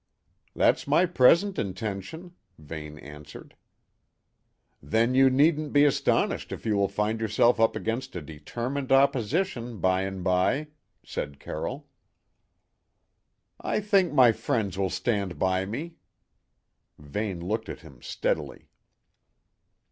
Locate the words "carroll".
11.39-11.87